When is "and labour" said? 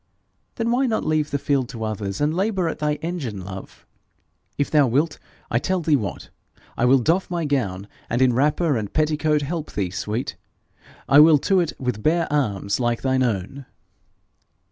2.19-2.67